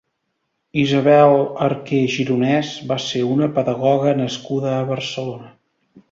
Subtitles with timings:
[0.83, 1.33] Isabel
[1.65, 5.53] Arqué Gironès va ser una pedagoga nascuda a Barcelona.